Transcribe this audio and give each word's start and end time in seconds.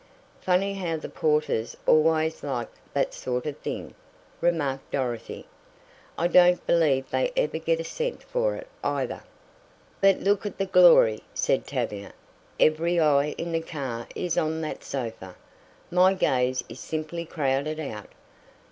"Funny 0.39 0.73
how 0.73 0.97
the 0.97 1.07
porters 1.07 1.77
always 1.85 2.41
like 2.41 2.69
that 2.91 3.13
sort 3.13 3.45
of 3.45 3.55
thing," 3.57 3.93
remarked 4.41 4.89
Dorothy. 4.89 5.45
"I 6.17 6.25
don't 6.27 6.65
believe 6.65 7.07
they 7.11 7.31
ever 7.37 7.59
get 7.59 7.79
a 7.79 7.83
cent 7.83 8.23
for 8.23 8.55
it, 8.55 8.67
either." 8.83 9.21
"But 10.01 10.21
look 10.21 10.43
at 10.47 10.57
the 10.57 10.65
glory," 10.65 11.21
said 11.35 11.67
Tavia. 11.67 12.13
"Every 12.59 12.99
eye 12.99 13.35
in 13.37 13.51
the 13.51 13.61
car 13.61 14.07
is 14.15 14.39
on 14.39 14.61
that 14.61 14.83
sofa. 14.83 15.35
My 15.91 16.15
gaze 16.15 16.63
is 16.67 16.79
simply 16.79 17.23
crowded 17.23 17.79
out. 17.79 18.09